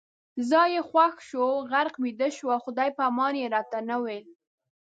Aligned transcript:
ځای 0.49 0.69
یې 0.75 0.81
خوښ 0.89 1.15
شو، 1.27 1.45
غرق 1.71 1.95
ویده 2.03 2.29
شو، 2.37 2.47
خدای 2.63 2.89
پامان 2.97 3.33
یې 3.41 3.51
راته 3.55 3.79
نه 3.89 3.95
ویل 4.03 4.25